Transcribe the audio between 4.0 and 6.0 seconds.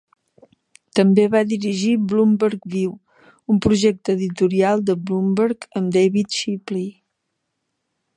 editorial de Bloomberg, amb